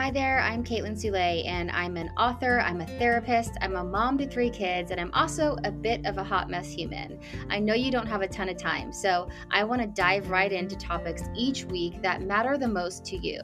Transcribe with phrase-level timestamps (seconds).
[0.00, 4.16] Hi there, I'm Kaitlin Soule, and I'm an author, I'm a therapist, I'm a mom
[4.16, 7.20] to three kids, and I'm also a bit of a hot mess human.
[7.50, 10.50] I know you don't have a ton of time, so I want to dive right
[10.50, 13.42] into topics each week that matter the most to you.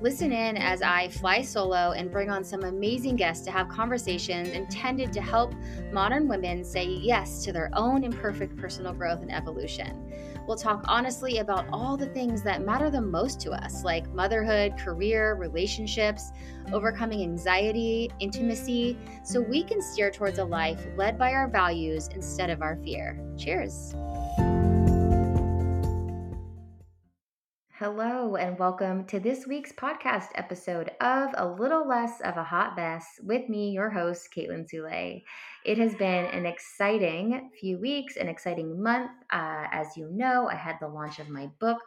[0.00, 4.48] Listen in as I fly solo and bring on some amazing guests to have conversations
[4.48, 5.52] intended to help
[5.92, 10.07] modern women say yes to their own imperfect personal growth and evolution.
[10.48, 14.78] We'll talk honestly about all the things that matter the most to us, like motherhood,
[14.78, 16.30] career, relationships,
[16.72, 22.48] overcoming anxiety, intimacy, so we can steer towards a life led by our values instead
[22.48, 23.22] of our fear.
[23.36, 23.94] Cheers.
[27.78, 32.74] Hello, and welcome to this week's podcast episode of A Little Less of a Hot
[32.74, 35.20] Mess with me, your host, Kaitlin Soule.
[35.68, 39.10] It has been an exciting few weeks, an exciting month.
[39.30, 41.82] Uh, as you know, I had the launch of my book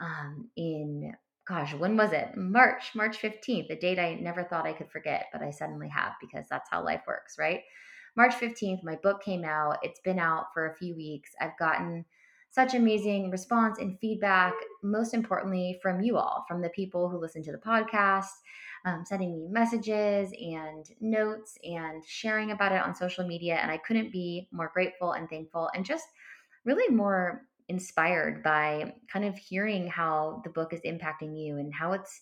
[0.00, 1.12] um, in,
[1.46, 2.34] gosh, when was it?
[2.34, 6.12] March, March 15th, a date I never thought I could forget, but I suddenly have
[6.18, 7.60] because that's how life works, right?
[8.16, 9.76] March 15th, my book came out.
[9.82, 11.32] It's been out for a few weeks.
[11.42, 12.06] I've gotten
[12.48, 17.42] such amazing response and feedback, most importantly, from you all, from the people who listen
[17.42, 18.30] to the podcast,
[18.84, 23.56] um, sending me messages and notes and sharing about it on social media.
[23.56, 26.06] And I couldn't be more grateful and thankful and just
[26.64, 31.92] really more inspired by kind of hearing how the book is impacting you and how
[31.92, 32.20] it's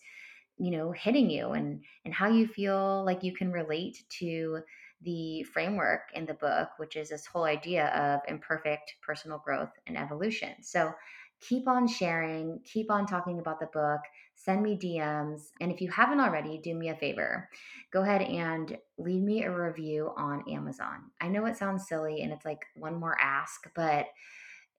[0.59, 4.61] you know hitting you and and how you feel like you can relate to
[5.03, 9.97] the framework in the book, which is this whole idea of imperfect personal growth and
[9.97, 10.55] evolution.
[10.61, 10.93] So
[11.41, 14.01] keep on sharing, keep on talking about the book,
[14.39, 15.51] send me DMs.
[15.61, 17.49] And if you haven't already, do me a favor.
[17.93, 21.11] Go ahead and leave me a review on Amazon.
[21.21, 24.07] I know it sounds silly and it's like one more ask, but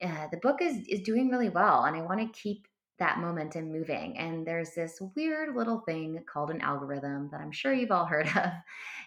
[0.01, 2.69] uh, the book is is doing really well and I want to keep
[3.00, 4.17] that momentum moving.
[4.17, 8.28] And there's this weird little thing called an algorithm that I'm sure you've all heard
[8.28, 8.52] of.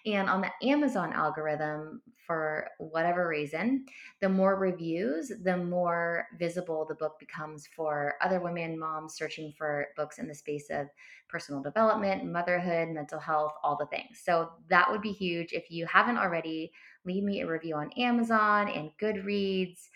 [0.04, 3.84] And on the Amazon algorithm, for whatever reason,
[4.20, 9.88] the more reviews, the more visible the book becomes for other women, moms searching for
[9.96, 10.86] books in the space of
[11.28, 14.20] personal development, motherhood, mental health, all the things.
[14.24, 15.52] So that would be huge.
[15.52, 16.72] If you haven't already,
[17.04, 19.88] leave me a review on Amazon and Goodreads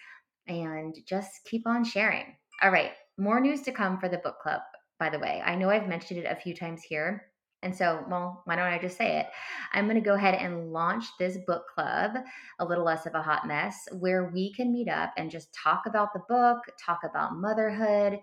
[0.46, 2.36] and just keep on sharing.
[2.62, 4.60] All right, more news to come for the book club,
[4.98, 5.42] by the way.
[5.44, 7.26] I know I've mentioned it a few times here.
[7.62, 9.26] And so, well, why don't I just say it?
[9.72, 12.12] I'm going to go ahead and launch this book club,
[12.60, 15.82] A Little Less of a Hot Mess, where we can meet up and just talk
[15.86, 18.20] about the book, talk about motherhood,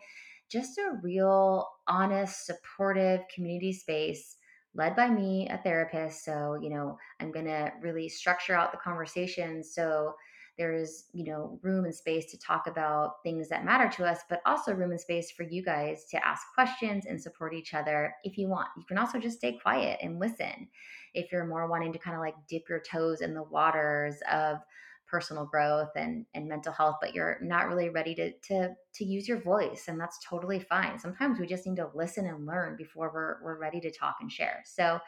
[0.49, 4.37] just a real, honest, supportive community space
[4.75, 6.23] led by me, a therapist.
[6.23, 10.13] So, you know, I'm going to really structure out the conversation so
[10.57, 14.41] there's you know room and space to talk about things that matter to us but
[14.45, 18.37] also room and space for you guys to ask questions and support each other if
[18.37, 18.67] you want.
[18.77, 20.67] You can also just stay quiet and listen
[21.13, 24.57] if you're more wanting to kind of like dip your toes in the waters of
[25.07, 29.27] personal growth and and mental health but you're not really ready to to to use
[29.27, 30.97] your voice and that's totally fine.
[30.99, 34.31] Sometimes we just need to listen and learn before we're we're ready to talk and
[34.31, 34.61] share.
[34.65, 34.99] So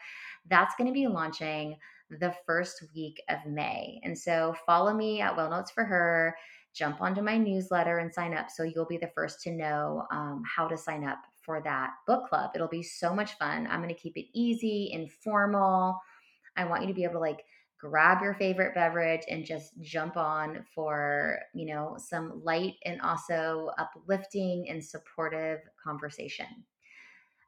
[0.48, 1.76] that's going to be launching
[2.10, 4.00] the first week of May.
[4.04, 6.36] And so follow me at Well Notes for Her,
[6.72, 10.42] jump onto my newsletter and sign up so you'll be the first to know um,
[10.46, 12.50] how to sign up for that book club.
[12.54, 13.66] It'll be so much fun.
[13.70, 15.98] I'm going to keep it easy, informal.
[16.56, 17.44] I want you to be able to like
[17.78, 23.70] grab your favorite beverage and just jump on for, you know, some light and also
[23.78, 26.46] uplifting and supportive conversation.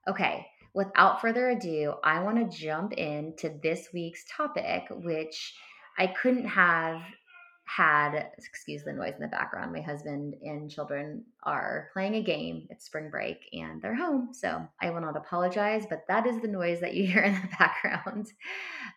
[0.06, 0.46] Okay,
[0.78, 5.52] without further ado, I want to jump into this week's topic, which
[5.98, 7.02] I couldn't have
[7.68, 9.72] had, excuse the noise in the background.
[9.72, 12.66] My husband and children are playing a game.
[12.70, 14.30] It's spring break and they're home.
[14.32, 17.56] So I will not apologize, but that is the noise that you hear in the
[17.58, 18.28] background.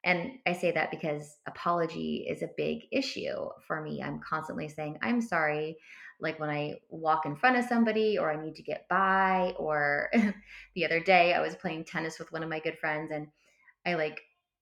[0.06, 4.02] And I say that because apology is a big issue for me.
[4.02, 5.78] I'm constantly saying, I'm sorry
[6.22, 9.54] like when I walk in front of somebody or I need to get by.
[9.58, 10.10] Or
[10.76, 13.28] the other day, I was playing tennis with one of my good friends and
[13.86, 14.22] I like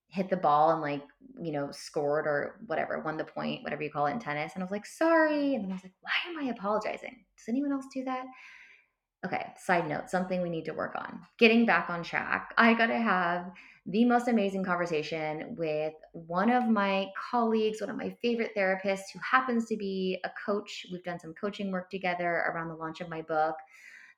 [0.10, 1.04] hit the ball and like,
[1.40, 4.54] you know, scored or whatever, won the point, whatever you call it in tennis.
[4.56, 5.56] And I was like, sorry.
[5.56, 7.24] And then I was like, why am I apologizing?
[7.38, 8.26] Does anyone else do that?
[9.26, 11.20] Okay, side note, something we need to work on.
[11.38, 12.54] Getting back on track.
[12.58, 13.52] I got to have
[13.86, 19.20] the most amazing conversation with one of my colleagues, one of my favorite therapists who
[19.20, 20.86] happens to be a coach.
[20.92, 23.56] We've done some coaching work together around the launch of my book,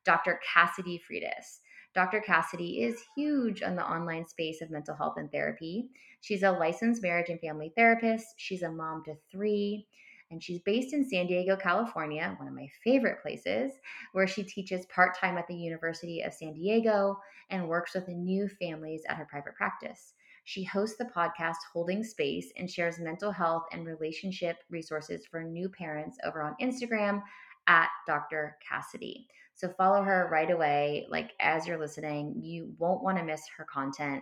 [0.04, 0.40] Dr.
[0.52, 1.60] Cassidy Freitas.
[1.94, 2.20] Dr.
[2.20, 5.90] Cassidy is huge on the online space of mental health and therapy.
[6.20, 8.34] She's a licensed marriage and family therapist.
[8.38, 9.86] She's a mom to three,
[10.30, 13.72] And she's based in San Diego, California, one of my favorite places,
[14.12, 17.18] where she teaches part time at the University of San Diego
[17.50, 20.14] and works with new families at her private practice.
[20.44, 25.68] She hosts the podcast Holding Space and shares mental health and relationship resources for new
[25.68, 27.22] parents over on Instagram
[27.66, 28.56] at Dr.
[28.66, 29.28] Cassidy.
[29.62, 31.06] So follow her right away.
[31.08, 34.20] Like as you're listening, you won't want to miss her content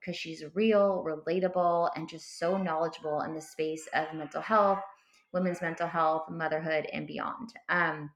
[0.00, 4.80] because she's real, relatable, and just so knowledgeable in the space of mental health,
[5.34, 7.52] women's mental health, motherhood, and beyond.
[7.68, 8.10] Um,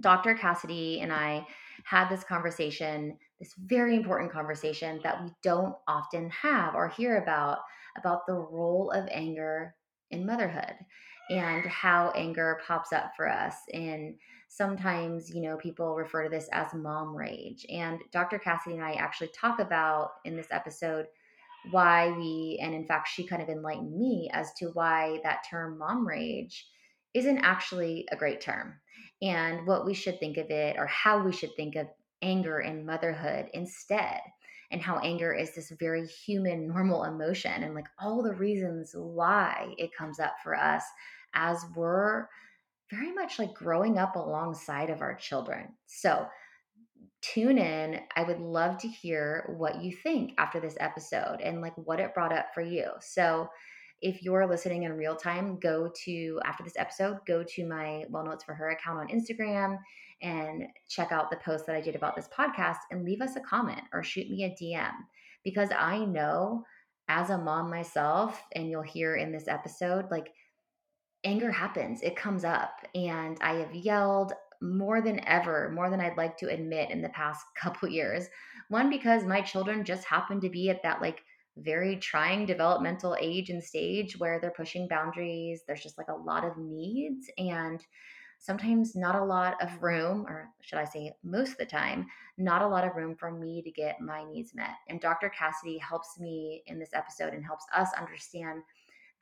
[0.00, 0.34] Dr.
[0.34, 1.46] Cassidy and I
[1.84, 7.60] had this conversation, this very important conversation that we don't often have or hear about,
[7.96, 9.74] about the role of anger
[10.10, 10.74] in motherhood
[11.30, 13.54] and how anger pops up for us.
[13.72, 14.14] And
[14.48, 17.66] sometimes, you know, people refer to this as mom rage.
[17.70, 18.38] And Dr.
[18.38, 21.06] Cassidy and I actually talk about in this episode
[21.70, 25.78] why we, and in fact, she kind of enlightened me as to why that term
[25.78, 26.66] mom rage
[27.14, 28.74] isn't actually a great term
[29.22, 31.86] and what we should think of it or how we should think of
[32.22, 34.20] anger and motherhood instead
[34.70, 39.74] and how anger is this very human normal emotion and like all the reasons why
[39.78, 40.84] it comes up for us
[41.38, 42.26] as we're
[42.90, 45.68] very much like growing up alongside of our children.
[45.86, 46.26] So
[47.22, 48.00] tune in.
[48.16, 52.14] I would love to hear what you think after this episode and like what it
[52.14, 52.86] brought up for you.
[53.00, 53.48] So
[54.00, 58.24] if you're listening in real time, go to, after this episode, go to my Well
[58.24, 59.78] Notes for Her account on Instagram
[60.22, 63.40] and check out the post that I did about this podcast and leave us a
[63.40, 64.92] comment or shoot me a DM
[65.44, 66.64] because I know
[67.08, 70.28] as a mom myself, and you'll hear in this episode, like
[71.24, 72.80] anger happens, it comes up.
[72.94, 77.08] And I have yelled more than ever, more than I'd like to admit in the
[77.10, 78.26] past couple years.
[78.68, 81.22] One, because my children just happen to be at that like
[81.56, 85.62] very trying developmental age and stage where they're pushing boundaries.
[85.66, 87.84] There's just like a lot of needs and
[88.38, 92.06] sometimes not a lot of room, or should I say, most of the time,
[92.36, 94.76] not a lot of room for me to get my needs met.
[94.88, 95.28] And Dr.
[95.28, 98.62] Cassidy helps me in this episode and helps us understand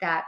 [0.01, 0.25] that,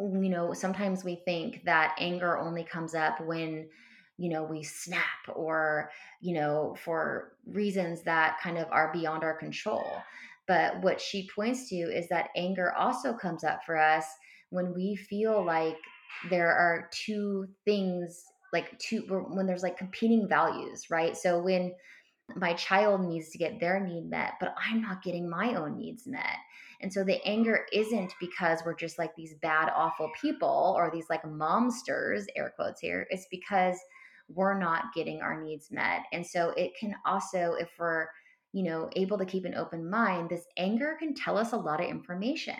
[0.00, 3.68] you know, sometimes we think that anger only comes up when
[4.16, 5.02] you know we snap
[5.34, 10.02] or you know for reasons that kind of are beyond our control
[10.50, 14.04] but what she points to is that anger also comes up for us
[14.50, 15.76] when we feel like
[16.28, 21.16] there are two things, like two, when there's like competing values, right?
[21.16, 21.72] So when
[22.34, 26.06] my child needs to get their need met, but I'm not getting my own needs
[26.06, 26.36] met.
[26.80, 31.10] And so the anger isn't because we're just like these bad, awful people or these
[31.10, 33.06] like momsters, air quotes here.
[33.10, 33.78] It's because
[34.28, 36.02] we're not getting our needs met.
[36.12, 38.06] And so it can also, if we're
[38.52, 41.80] you know, able to keep an open mind, this anger can tell us a lot
[41.80, 42.56] of information.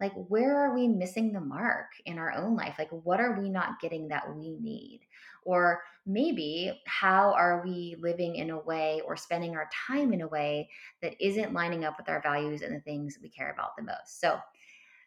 [0.00, 2.76] Like, where are we missing the mark in our own life?
[2.78, 5.00] Like, what are we not getting that we need?
[5.44, 10.28] Or maybe, how are we living in a way or spending our time in a
[10.28, 10.68] way
[11.02, 14.20] that isn't lining up with our values and the things we care about the most?
[14.20, 14.38] So,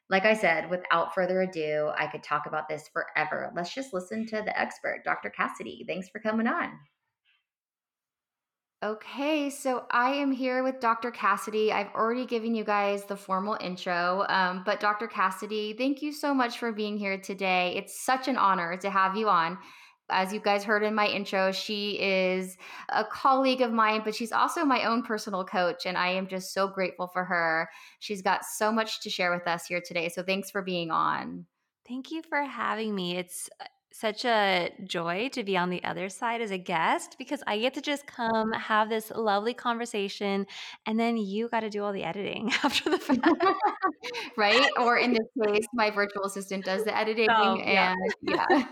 [0.09, 3.51] like I said, without further ado, I could talk about this forever.
[3.55, 5.29] Let's just listen to the expert, Dr.
[5.29, 5.85] Cassidy.
[5.87, 6.71] Thanks for coming on.
[8.83, 11.09] Okay, so I am here with Dr.
[11.09, 11.71] Cassidy.
[11.71, 15.07] I've already given you guys the formal intro, um, but Dr.
[15.07, 17.75] Cassidy, thank you so much for being here today.
[17.77, 19.57] It's such an honor to have you on.
[20.09, 22.57] As you guys heard in my intro, she is
[22.89, 26.53] a colleague of mine, but she's also my own personal coach, and I am just
[26.53, 27.69] so grateful for her.
[27.99, 30.09] She's got so much to share with us here today.
[30.09, 31.45] So thanks for being on.
[31.87, 33.17] Thank you for having me.
[33.17, 37.43] It's uh, such a joy to be on the other side as a guest because
[37.45, 40.47] I get to just come have this lovely conversation
[40.87, 43.27] and then you got to do all the editing after the fact.
[44.37, 44.67] right?
[44.79, 47.93] Or in this case, my virtual assistant does the editing oh, yeah.
[47.93, 48.63] and yeah.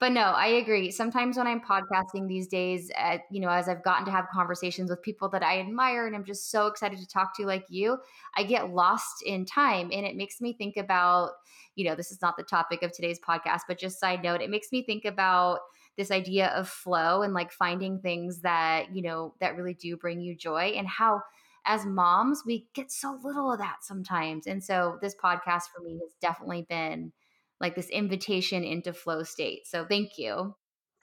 [0.00, 0.90] But no, I agree.
[0.90, 4.88] Sometimes when I'm podcasting these days, at, you know, as I've gotten to have conversations
[4.88, 7.98] with people that I admire and I'm just so excited to talk to like you,
[8.34, 11.32] I get lost in time and it makes me think about,
[11.74, 14.48] you know, this is not the topic of today's podcast, but just side note, it
[14.48, 15.58] makes me think about
[15.98, 20.22] this idea of flow and like finding things that, you know, that really do bring
[20.22, 21.20] you joy and how
[21.66, 24.46] as moms, we get so little of that sometimes.
[24.46, 27.12] And so this podcast for me has definitely been
[27.60, 29.66] like this invitation into flow state.
[29.66, 30.54] So thank you.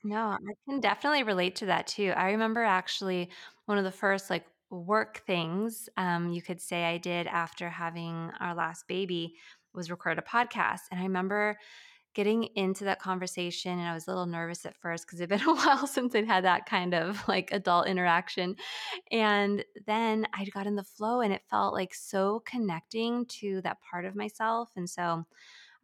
[0.04, 2.14] No, I can definitely relate to that too.
[2.16, 3.30] I remember actually
[3.66, 8.32] one of the first like work things um, you could say I did after having
[8.40, 9.36] our last baby
[9.74, 10.82] was record a podcast.
[10.92, 11.58] And I remember
[12.14, 15.42] getting into that conversation and I was a little nervous at first because it'd been
[15.48, 18.56] a while since I'd had that kind of like adult interaction.
[19.12, 23.78] And then I got in the flow and it felt like so connecting to that
[23.90, 24.72] part of myself.
[24.76, 25.26] And so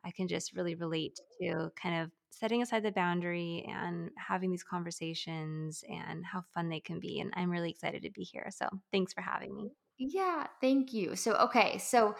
[0.06, 4.64] I can just really relate to kind of setting aside the boundary and having these
[4.64, 7.20] conversations and how fun they can be.
[7.20, 8.50] And I'm really excited to be here.
[8.52, 9.72] So thanks for having me.
[9.98, 11.16] Yeah, thank you.
[11.16, 12.16] So, okay, so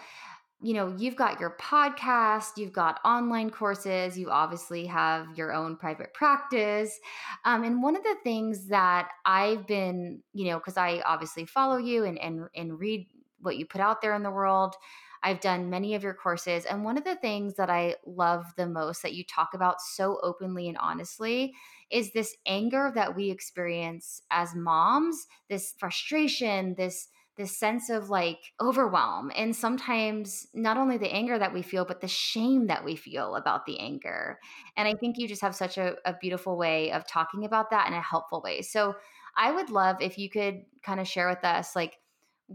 [0.64, 5.76] you know, you've got your podcast, you've got online courses, you obviously have your own
[5.76, 6.98] private practice.
[7.44, 11.76] Um, and one of the things that I've been, you know, because I obviously follow
[11.76, 13.08] you and, and and read
[13.40, 14.76] what you put out there in the world.
[15.24, 16.66] I've done many of your courses.
[16.66, 20.20] And one of the things that I love the most that you talk about so
[20.22, 21.54] openly and honestly
[21.90, 28.54] is this anger that we experience as moms, this frustration, this this sense of like
[28.62, 32.96] overwhelm and sometimes not only the anger that we feel but the shame that we
[32.96, 34.38] feel about the anger
[34.78, 37.88] and i think you just have such a, a beautiful way of talking about that
[37.88, 38.94] in a helpful way so
[39.36, 41.98] i would love if you could kind of share with us like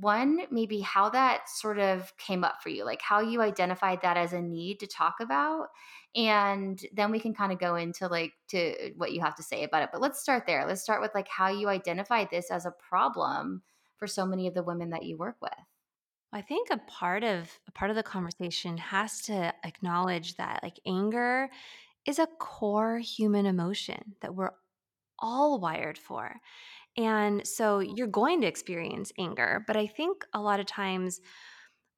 [0.00, 4.16] one maybe how that sort of came up for you like how you identified that
[4.16, 5.68] as a need to talk about
[6.14, 9.64] and then we can kind of go into like to what you have to say
[9.64, 12.66] about it but let's start there let's start with like how you identified this as
[12.66, 13.62] a problem
[13.96, 15.52] for so many of the women that you work with
[16.32, 20.78] I think a part of a part of the conversation has to acknowledge that like
[20.86, 21.48] anger
[22.06, 24.52] is a core human emotion that we're
[25.18, 26.40] all wired for.
[26.98, 31.20] And so you're going to experience anger, but I think a lot of times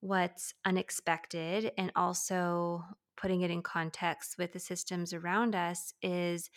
[0.01, 2.85] what's unexpected and also
[3.17, 6.51] putting it in context with the systems around us is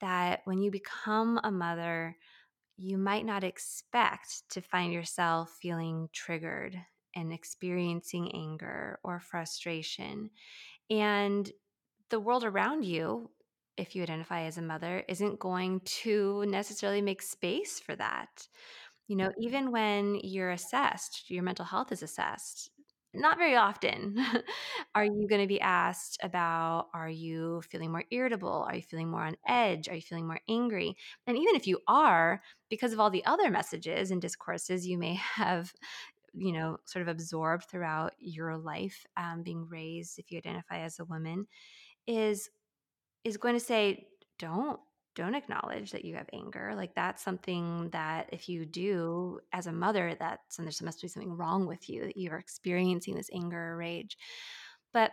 [0.00, 2.16] that when you become a mother,
[2.78, 6.76] you might not expect to find yourself feeling triggered
[7.14, 10.30] and experiencing anger or frustration.
[10.88, 11.50] And
[12.08, 13.30] the world around you,
[13.76, 18.46] if you identify as a mother, isn't going to necessarily make space for that.
[19.08, 22.70] You know, even when you're assessed, your mental health is assessed,
[23.14, 24.16] not very often
[24.94, 28.64] are you going to be asked about are you feeling more irritable?
[28.66, 29.88] Are you feeling more on edge?
[29.88, 30.96] Are you feeling more angry?
[31.26, 35.14] And even if you are, because of all the other messages and discourses you may
[35.36, 35.72] have
[36.34, 40.98] you know sort of absorbed throughout your life um, being raised if you identify as
[40.98, 41.46] a woman
[42.06, 42.48] is
[43.24, 44.06] is going to say
[44.38, 44.78] don't
[45.14, 46.72] don't acknowledge that you have anger.
[46.74, 51.08] Like that's something that if you do as a mother that's and there must be
[51.08, 54.16] something wrong with you that you're experiencing this anger or rage.
[54.94, 55.12] But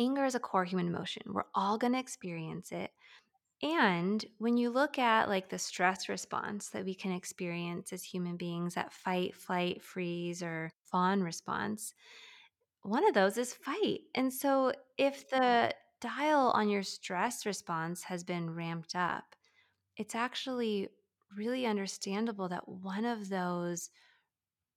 [0.00, 1.22] anger is a core human emotion.
[1.26, 2.90] We're all going to experience it.
[3.62, 8.36] And when you look at like the stress response that we can experience as human
[8.36, 11.94] beings that fight flight freeze or fawn response
[12.82, 14.00] one of those is fight.
[14.14, 15.30] And so if mm.
[15.30, 19.34] the dial on your stress response has been ramped up,
[19.96, 20.88] it's actually
[21.36, 23.90] really understandable that one of those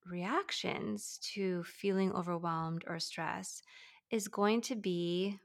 [0.06, 3.64] reactions to feeling overwhelmed or stressed
[4.10, 5.40] is going to be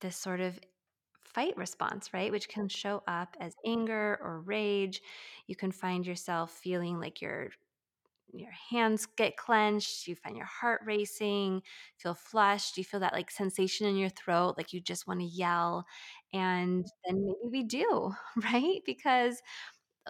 [0.00, 0.58] this sort of
[1.22, 2.30] fight response, right?
[2.30, 5.02] Which can show up as anger or rage.
[5.46, 7.50] You can find yourself feeling like you're
[8.34, 11.62] your hands get clenched, you find your heart racing,
[11.96, 15.26] feel flushed, you feel that like sensation in your throat, like you just want to
[15.26, 15.84] yell.
[16.32, 16.88] And mm.
[17.06, 18.12] then maybe we do,
[18.52, 18.80] right?
[18.84, 19.40] Because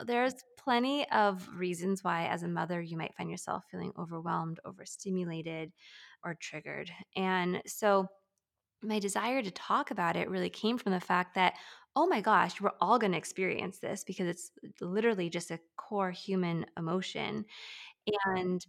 [0.07, 5.73] there's plenty of reasons why, as a mother, you might find yourself feeling overwhelmed, overstimulated,
[6.25, 6.91] or triggered.
[7.17, 8.09] And so,
[8.83, 11.55] my desire to talk about it really came from the fact that,
[11.97, 14.51] oh my gosh, we're all going to experience this because it's
[14.81, 17.45] literally just a core human emotion.
[18.27, 18.65] And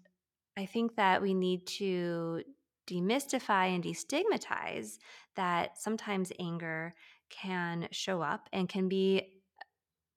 [0.58, 2.44] I think that we need to
[2.90, 4.98] demystify and destigmatize
[5.36, 6.94] that sometimes anger
[7.30, 9.34] can show up and can be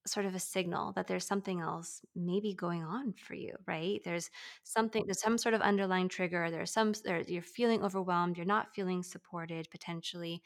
[0.07, 4.01] sort of a signal that there's something else maybe going on for you right?
[4.05, 4.29] There's
[4.63, 8.73] something there's some sort of underlying trigger there's some there, you're feeling overwhelmed you're not
[8.73, 10.41] feeling supported potentially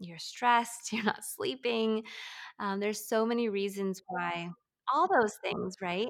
[0.00, 2.04] you're stressed you're not sleeping
[2.60, 4.48] um, there's so many reasons why
[4.94, 6.08] all those things right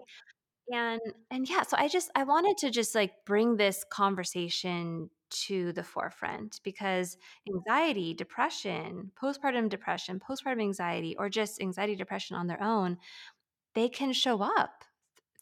[0.73, 5.73] and and yeah, so I just I wanted to just like bring this conversation to
[5.73, 7.17] the forefront because
[7.49, 12.99] anxiety, depression, postpartum depression, postpartum anxiety, or just anxiety depression on their own,
[13.75, 14.85] they can show up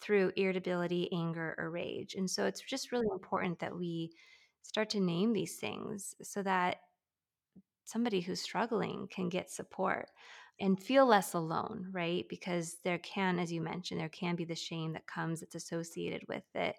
[0.00, 2.14] through irritability, anger, or rage.
[2.14, 4.12] And so it's just really important that we
[4.62, 6.78] start to name these things so that
[7.84, 10.08] somebody who's struggling can get support
[10.62, 12.24] and feel less alone, right?
[12.28, 16.22] Because there can, as you mentioned, there can be the shame that comes that's associated
[16.28, 16.76] with it.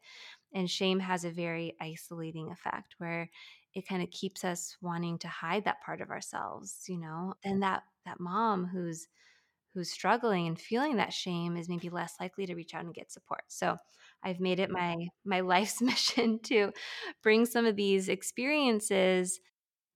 [0.53, 3.29] And shame has a very isolating effect where
[3.73, 7.33] it kind of keeps us wanting to hide that part of ourselves, you know?
[7.43, 9.07] Then that that mom who's
[9.73, 13.11] who's struggling and feeling that shame is maybe less likely to reach out and get
[13.11, 13.43] support.
[13.49, 13.75] So
[14.23, 16.71] I've made it my my life's mission to
[17.21, 19.41] bring some of these experiences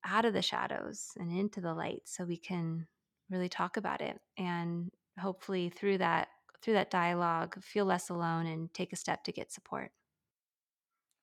[0.03, 2.85] out of the shadows and into the light so we can
[3.29, 6.29] really talk about it and hopefully through that
[6.61, 9.91] through that dialogue feel less alone and take a step to get support.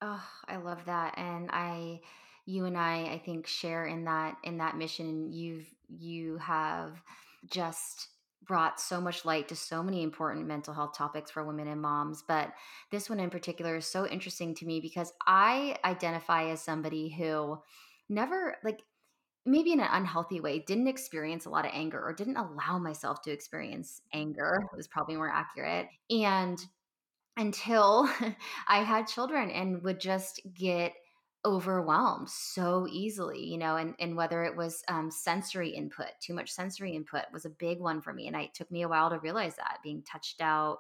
[0.01, 1.19] Oh, I love that.
[1.19, 2.01] And I
[2.47, 5.33] you and I I think share in that in that mission.
[5.33, 7.03] You've you have
[7.47, 8.09] just
[8.43, 12.23] brought so much light to so many important mental health topics for women and moms,
[12.23, 12.53] but
[12.91, 17.63] this one in particular is so interesting to me because I identify as somebody who
[18.11, 18.81] never like
[19.47, 23.23] maybe in an unhealthy way didn't experience a lot of anger or didn't allow myself
[23.23, 26.67] to experience anger it was probably more accurate and
[27.37, 28.09] until
[28.69, 30.95] I had children and would just get
[31.47, 36.51] overwhelmed so easily, you know, and and whether it was um, sensory input, too much
[36.51, 39.11] sensory input was a big one for me, and I, it took me a while
[39.11, 40.79] to realize that being touched out,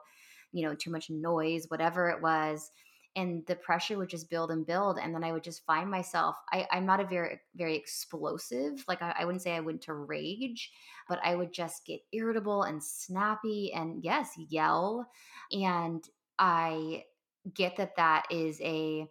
[0.52, 2.70] you know, too much noise, whatever it was,
[3.16, 6.36] and the pressure would just build and build, and then I would just find myself.
[6.52, 9.94] I, I'm not a very very explosive, like I, I wouldn't say I went to
[9.94, 10.72] rage,
[11.08, 15.06] but I would just get irritable and snappy, and yes, yell,
[15.52, 16.04] and
[16.38, 17.04] I
[17.52, 19.06] get that that is a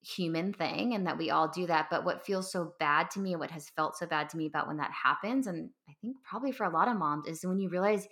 [0.00, 1.88] human thing and that we all do that.
[1.90, 4.66] But what feels so bad to me what has felt so bad to me about
[4.68, 7.68] when that happens, and I think probably for a lot of moms, is when you
[7.68, 8.06] realize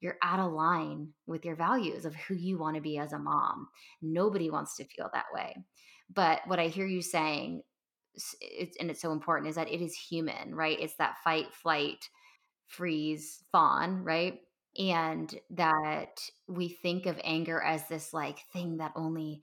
[0.00, 3.18] you're out of line with your values of who you want to be as a
[3.18, 3.68] mom.
[4.02, 5.56] Nobody wants to feel that way.
[6.12, 7.62] But what I hear you saying,
[8.40, 10.78] it's, and it's so important, is that it is human, right?
[10.80, 12.08] It's that fight, flight,
[12.66, 14.40] freeze, fawn, right?
[14.78, 19.42] and that we think of anger as this like thing that only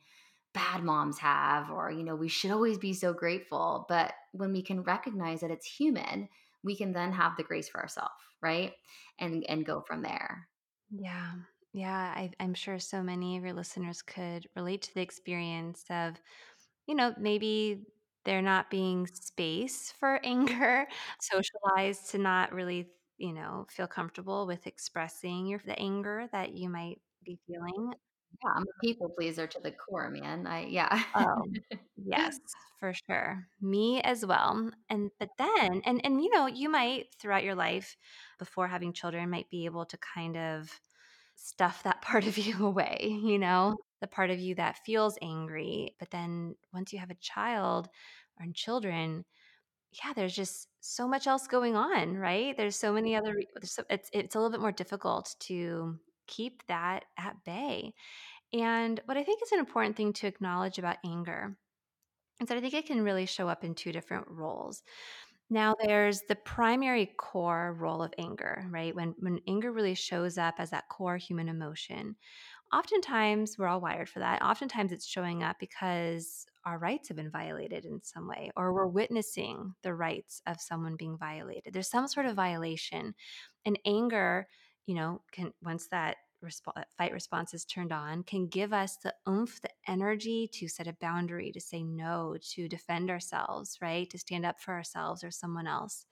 [0.54, 4.62] bad moms have or you know we should always be so grateful but when we
[4.62, 6.30] can recognize that it's human
[6.64, 8.74] we can then have the grace for ourselves right
[9.20, 10.48] and and go from there
[10.92, 11.34] Yeah.
[11.74, 16.16] Yeah, I, I'm sure so many of your listeners could relate to the experience of
[16.88, 17.84] you know, maybe
[18.26, 20.88] there not being space for anger,
[21.22, 26.70] socialized to not really, you know, feel comfortable with expressing your the anger that you
[26.70, 27.94] might be feeling.
[28.44, 31.44] Yeah i'm a people pleaser to the core man i yeah Oh,
[31.98, 32.38] yes,
[32.80, 33.48] for sure.
[33.62, 34.70] Me as well.
[34.90, 37.96] And but then and and you know, you might throughout your life
[38.40, 40.70] before having children might be able to kind of
[41.36, 43.76] stuff that part of you away, you know?
[44.02, 47.88] The part of you that feels angry, but then once you have a child
[48.40, 49.26] or children,
[50.04, 52.56] yeah, there's just so much else going on, right?
[52.56, 57.06] There's so many other so, it's it's a little bit more difficult to keep that
[57.18, 57.94] at bay.
[58.54, 61.58] And what I think is an important thing to acknowledge about anger
[62.42, 64.84] is that I think it can really show up in two different roles.
[65.50, 68.94] Now, there's the primary core role of anger, right?
[68.94, 72.16] When, when anger really shows up as that core human emotion,
[72.74, 74.42] oftentimes we're all wired for that.
[74.42, 78.88] Oftentimes it's showing up because our rights have been violated in some way, or we're
[78.88, 81.74] witnessing the rights of someone being violated.
[81.74, 83.16] There's some sort of violation.
[83.66, 84.48] And anger,
[84.88, 89.14] you know, can once that resp- fight response is turned on, can give us the
[89.30, 94.10] oomph, the energy to set a boundary, to say no, to defend ourselves, right?
[94.10, 96.06] To stand up for ourselves or someone else.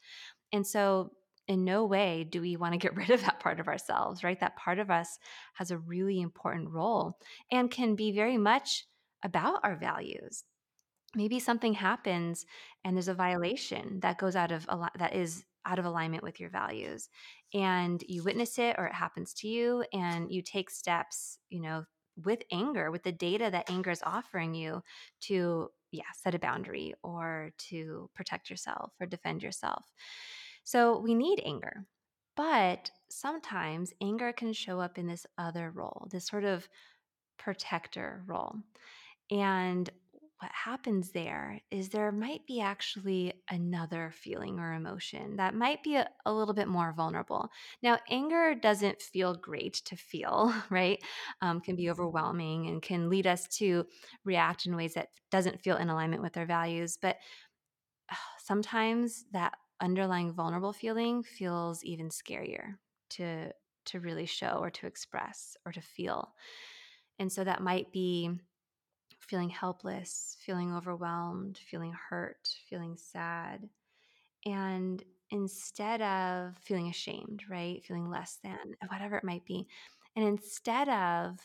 [0.51, 1.11] And so
[1.47, 4.39] in no way do we want to get rid of that part of ourselves, right?
[4.39, 5.17] That part of us
[5.53, 7.17] has a really important role
[7.51, 8.85] and can be very much
[9.23, 10.43] about our values.
[11.15, 12.45] Maybe something happens
[12.83, 16.23] and there's a violation that goes out of a lot that is out of alignment
[16.23, 17.09] with your values
[17.53, 21.83] and you witness it or it happens to you and you take steps, you know,
[22.23, 24.81] with anger, with the data that anger is offering you
[25.21, 29.85] to yeah, set a boundary or to protect yourself or defend yourself.
[30.63, 31.85] So we need anger.
[32.35, 36.67] But sometimes anger can show up in this other role, this sort of
[37.37, 38.55] protector role.
[39.31, 39.89] And
[40.45, 45.95] what happens there is there might be actually another feeling or emotion that might be
[45.95, 47.49] a, a, little bit more vulnerable.
[47.81, 51.01] Now, anger doesn't feel great to feel, right?
[51.41, 53.87] Um, can be overwhelming and can lead us to
[54.23, 56.95] react in ways that doesn't feel in alignment with our values.
[57.01, 57.17] But
[58.11, 62.75] uh, sometimes that underlying vulnerable feeling feels even scarier
[63.09, 63.51] to
[63.85, 66.33] to really show or to express or to feel.
[67.17, 68.31] And so that might be
[69.27, 73.69] feeling helpless, feeling overwhelmed, feeling hurt, feeling sad.
[74.45, 77.83] And instead of feeling ashamed, right?
[77.85, 79.67] Feeling less than, whatever it might be.
[80.15, 81.39] And instead of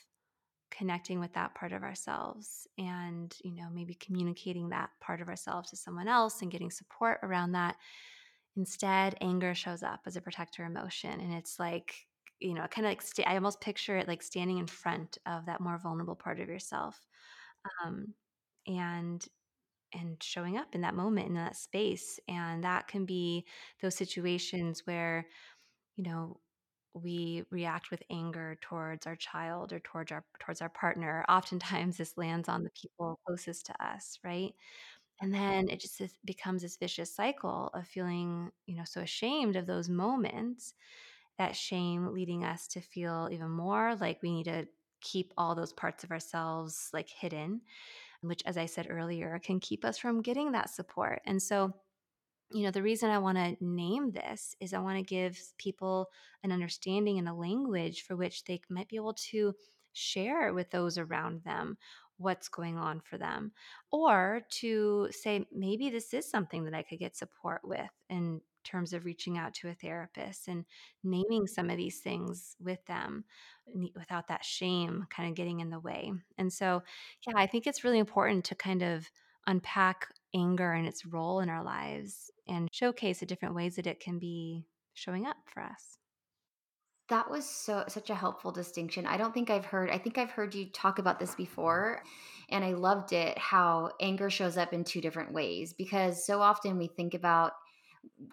[0.71, 5.71] connecting with that part of ourselves and, you know, maybe communicating that part of ourselves
[5.71, 7.77] to someone else and getting support around that,
[8.57, 12.07] instead anger shows up as a protector emotion and it's like
[12.40, 15.47] you know kind of like st- i almost picture it like standing in front of
[15.47, 17.07] that more vulnerable part of yourself
[17.85, 18.14] um,
[18.66, 19.27] and
[19.94, 23.44] and showing up in that moment in that space and that can be
[23.83, 25.27] those situations where
[25.96, 26.38] you know
[26.94, 31.25] we react with anger towards our child or towards our towards our partner.
[31.29, 34.53] Oftentimes this lands on the people closest to us right?
[35.20, 39.66] And then it just becomes this vicious cycle of feeling you know so ashamed of
[39.66, 40.75] those moments
[41.38, 44.66] that shame leading us to feel even more like we need to
[45.00, 47.60] keep all those parts of ourselves like hidden
[48.22, 51.22] which, as I said earlier, can keep us from getting that support.
[51.24, 51.72] And so,
[52.52, 56.08] you know, the reason I want to name this is I want to give people
[56.42, 59.54] an understanding and a language for which they might be able to
[59.92, 61.76] share with those around them
[62.18, 63.50] what's going on for them
[63.90, 68.92] or to say maybe this is something that I could get support with in terms
[68.92, 70.64] of reaching out to a therapist and
[71.02, 71.54] naming mm-hmm.
[71.54, 73.24] some of these things with them
[73.94, 76.12] without that shame kind of getting in the way.
[76.38, 76.83] And so,
[77.26, 79.11] yeah, I think it's really important to kind of
[79.46, 84.00] unpack anger and its role in our lives and showcase the different ways that it
[84.00, 85.98] can be showing up for us.
[87.09, 89.04] That was so such a helpful distinction.
[89.04, 92.04] I don't think I've heard I think I've heard you talk about this before
[92.50, 96.78] and I loved it how anger shows up in two different ways because so often
[96.78, 97.52] we think about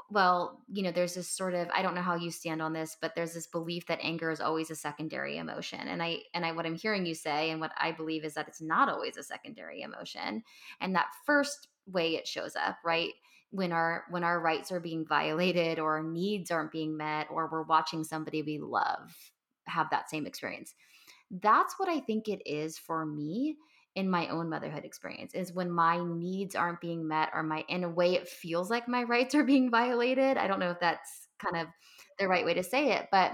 [0.10, 2.98] well, you know, there's this sort of I don't know how you stand on this,
[3.00, 5.80] but there's this belief that anger is always a secondary emotion.
[5.80, 8.48] And I and I what I'm hearing you say and what I believe is that
[8.48, 10.44] it's not always a secondary emotion.
[10.80, 13.12] And that first way it shows up, right?
[13.52, 17.64] When our when our rights are being violated or needs aren't being met or we're
[17.64, 19.16] watching somebody we love
[19.66, 20.74] have that same experience.
[21.30, 23.58] That's what I think it is for me
[23.98, 27.84] in my own motherhood experience is when my needs aren't being met or my in
[27.84, 30.38] a way it feels like my rights are being violated.
[30.38, 31.68] I don't know if that's kind of
[32.20, 33.34] the right way to say it, but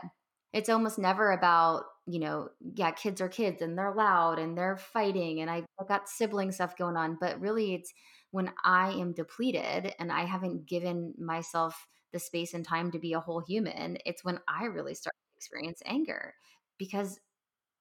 [0.54, 4.78] it's almost never about, you know, yeah, kids are kids and they're loud and they're
[4.78, 7.91] fighting and I've got sibling stuff going on, but really it's
[8.32, 11.76] when I am depleted and I haven't given myself
[12.13, 15.38] the space and time to be a whole human, it's when I really start to
[15.38, 16.36] experience anger
[16.78, 17.19] because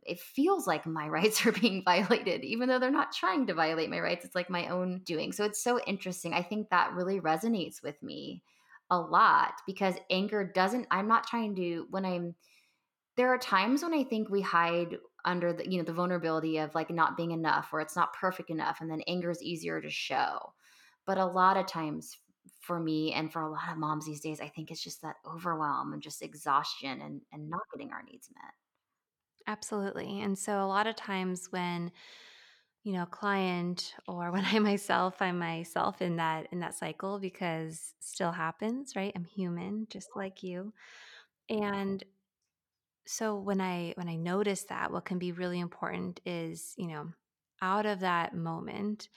[0.04, 3.90] it feels like my rights are being violated, even though they're not trying to violate
[3.90, 4.24] my rights.
[4.24, 5.32] It's like my own doing.
[5.32, 6.34] So it's so interesting.
[6.34, 8.42] I think that really resonates with me
[8.90, 12.34] a lot because anger doesn't, I'm not trying to, when I'm,
[13.16, 16.74] there are times when I think we hide under the, you know, the vulnerability of
[16.74, 18.80] like not being enough or it's not perfect enough.
[18.80, 20.52] And then anger is easier to show.
[21.06, 22.16] But a lot of times
[22.60, 25.16] for me and for a lot of moms these days, I think it's just that
[25.26, 28.54] overwhelm and just exhaustion and, and not getting our needs met.
[29.46, 30.20] Absolutely.
[30.20, 31.92] And so a lot of times when
[32.85, 37.94] you know, client or when I myself find myself in that in that cycle because
[38.00, 39.12] still happens, right?
[39.16, 40.72] I'm human just like you.
[41.50, 42.05] And
[43.07, 47.09] so when I when I notice that what can be really important is, you know,
[47.61, 49.09] out of that moment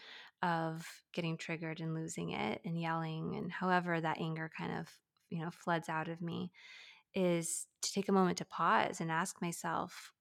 [0.42, 4.88] of getting triggered and losing it and yelling and however that anger kind of,
[5.30, 6.52] you know, floods out of me
[7.16, 10.14] is to take a moment to pause and ask myself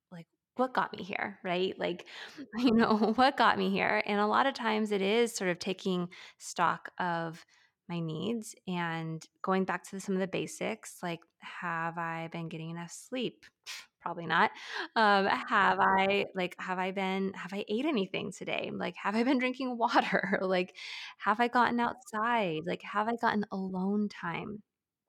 [0.57, 1.79] what got me here right?
[1.79, 2.07] Like
[2.59, 4.03] you know what got me here?
[4.07, 7.45] And a lot of times it is sort of taking stock of
[7.88, 12.71] my needs and going back to some of the basics like have i been getting
[12.71, 13.45] enough sleep?
[14.01, 14.51] Probably not.
[14.97, 18.71] Um, have i like have i been have i ate anything today?
[18.73, 20.38] Like have i been drinking water?
[20.43, 20.75] Like
[21.19, 22.61] have i gotten outside?
[22.67, 24.62] Like have i gotten alone time?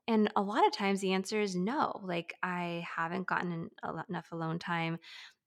[0.08, 2.00] And a lot of times the answer is no.
[2.04, 3.70] Like, I haven't gotten
[4.08, 5.00] enough alone time.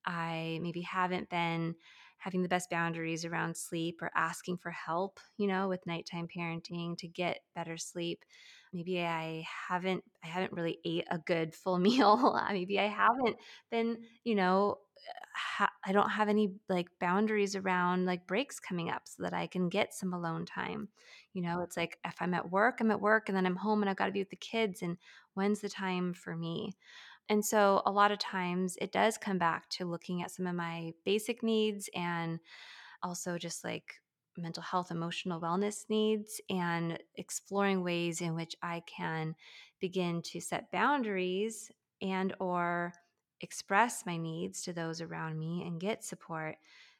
[0.08, 1.76] I maybe haven't been
[2.18, 6.98] having the best boundaries around sleep or asking for help, you know, with nighttime parenting
[6.98, 8.24] to get better sleep.
[8.72, 12.40] Maybe I haven't I haven't really ate a good full meal.
[12.50, 13.36] maybe I haven't
[13.70, 14.78] been, you know,
[15.34, 19.46] ha- I don't have any like boundaries around like breaks coming up so that I
[19.46, 20.88] can get some alone time.
[21.32, 23.82] You know, it's like if I'm at work, I'm at work and then I'm home
[23.82, 24.98] and I've got to be with the kids and
[25.34, 26.72] when's the time for me?
[27.28, 30.54] And so a lot of times it does come back to looking at some of
[30.54, 32.40] my basic needs and
[33.02, 33.94] also just like
[34.36, 39.34] mental health emotional wellness needs and exploring ways in which I can
[39.80, 42.92] begin to set boundaries and or
[43.40, 46.56] express my needs to those around me and get support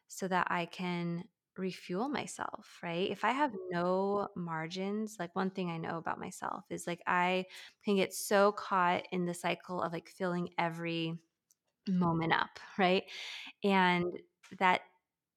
[0.08, 1.24] so that I can
[1.58, 3.10] refuel myself, right?
[3.10, 7.46] If I have no margins, like one thing I know about myself is like I
[7.84, 11.18] can get so caught in the cycle of like filling every
[11.88, 13.04] moment up, right?
[13.64, 14.06] And
[14.58, 14.82] that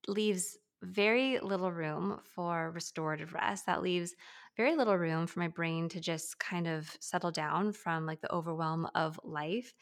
[0.07, 3.65] leaves very little room for restorative rest.
[3.67, 4.15] That leaves
[4.57, 8.33] very little room for my brain to just kind of settle down from like the
[8.33, 9.73] overwhelm of life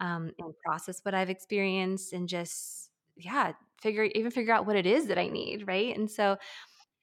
[0.00, 3.52] um, and process what I've experienced and just, yeah,
[3.84, 5.68] figure, even figure out what it is that I need.
[5.68, 5.96] Right.
[5.96, 6.38] And so,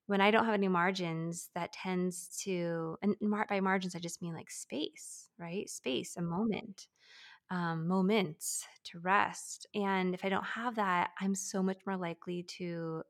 [0.07, 4.21] when I don't have any margins, that tends to and mar by margins, I just
[4.21, 5.69] mean, like, space, right?
[5.69, 6.87] Space, a moment,
[7.51, 12.43] um, moments to rest, and if I don't have that, I'm so much more likely
[12.59, 13.03] to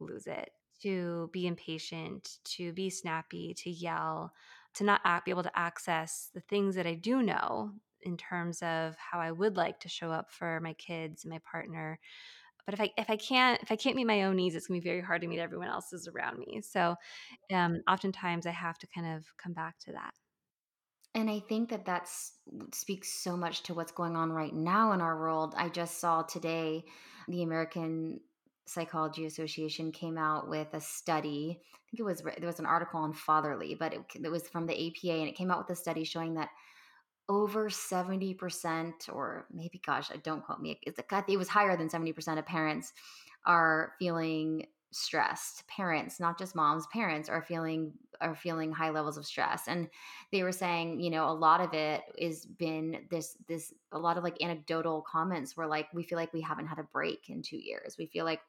[0.00, 0.50] lose it,
[0.82, 4.32] to be impatient, to be snappy, to yell,
[4.74, 8.62] to not ac be able to access the things that I do know in terms
[8.62, 12.00] of how I would like to show up for my kids and my partner.
[12.70, 14.80] But if I if I can't if I can't meet my own needs, it's gonna
[14.80, 16.62] be very hard to meet everyone else's around me.
[16.62, 16.94] So,
[17.52, 20.12] um, oftentimes I have to kind of come back to that.
[21.16, 22.08] And I think that that
[22.72, 25.54] speaks so much to what's going on right now in our world.
[25.56, 26.84] I just saw today
[27.26, 28.20] the American
[28.66, 31.58] Psychology Association came out with a study.
[31.60, 34.66] I think it was there was an article on fatherly, but it, it was from
[34.66, 36.50] the APA, and it came out with a study showing that
[37.30, 42.38] over 70% or maybe gosh don't quote me it's a, it was higher than 70%
[42.38, 42.92] of parents
[43.46, 45.66] are feeling stressed.
[45.68, 49.68] Parents not just moms parents are feeling are feeling high levels of stress.
[49.68, 49.88] And
[50.32, 54.18] they were saying you know a lot of it is been this this a lot
[54.18, 57.42] of like anecdotal comments were like we feel like we haven't had a break in
[57.42, 57.96] two years.
[57.98, 58.40] We feel like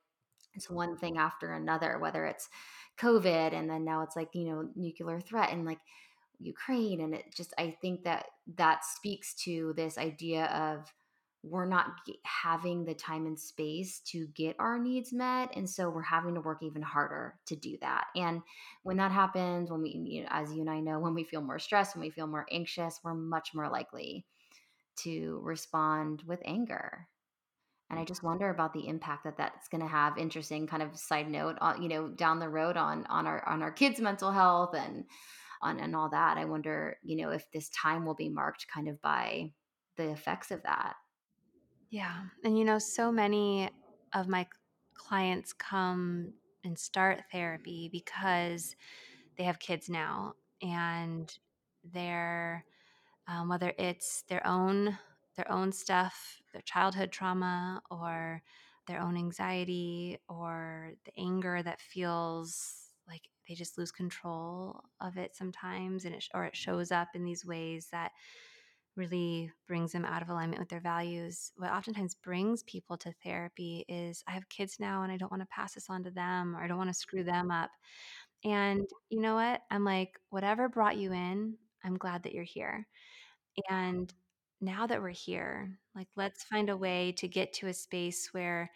[0.55, 2.49] it's one thing after another whether it's
[2.99, 5.51] covid and then now it's like you know nuclear threat.
[5.51, 5.79] And like
[6.41, 7.01] Ukraine.
[7.01, 8.25] And it just, I think that
[8.55, 10.91] that speaks to this idea of
[11.43, 11.87] we're not
[12.23, 15.51] having the time and space to get our needs met.
[15.55, 18.05] And so we're having to work even harder to do that.
[18.15, 18.41] And
[18.83, 21.41] when that happens, when we, you know, as you and I know, when we feel
[21.41, 24.25] more stressed, when we feel more anxious, we're much more likely
[24.97, 27.07] to respond with anger
[27.91, 30.97] and i just wonder about the impact that that's going to have interesting kind of
[30.97, 33.99] side note on uh, you know down the road on on our on our kids
[33.99, 35.05] mental health and
[35.61, 36.37] on and all that.
[36.37, 39.51] I wonder, you know, if this time will be marked kind of by
[39.97, 40.95] the effects of that.
[41.89, 42.21] Yeah.
[42.43, 43.69] And you know, so many
[44.13, 44.47] of my
[44.93, 48.75] clients come and start therapy because
[49.37, 51.37] they have kids now and
[51.93, 52.63] they're
[53.27, 54.97] um, whether it's their own
[55.35, 58.41] their own stuff their childhood trauma or
[58.87, 65.35] their own anxiety or the anger that feels like they just lose control of it
[65.35, 68.11] sometimes and it or it shows up in these ways that
[68.97, 71.53] really brings them out of alignment with their values.
[71.55, 75.41] What oftentimes brings people to therapy is i have kids now and i don't want
[75.41, 77.71] to pass this on to them or i don't want to screw them up.
[78.43, 79.61] And you know what?
[79.71, 82.87] I'm like whatever brought you in i'm glad that you're here.
[83.69, 84.13] And
[84.61, 88.71] now that we're here like let's find a way to get to a space where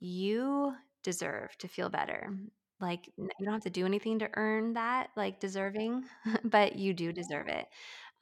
[0.00, 2.30] you deserve to feel better
[2.80, 6.04] like, you don't have to do anything to earn that, like, deserving,
[6.44, 7.66] but you do deserve it.